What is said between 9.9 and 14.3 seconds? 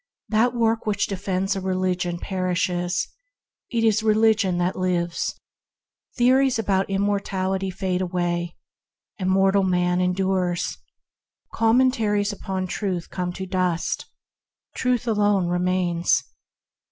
endures; commentaries upon Truth come to the dust,